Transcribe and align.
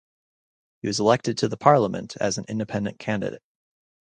He 0.81 0.87
was 0.87 0.99
elected 0.99 1.37
to 1.37 1.47
the 1.47 1.57
parliament 1.57 2.17
as 2.19 2.39
an 2.39 2.45
independent 2.49 2.97
candidate. 2.97 3.43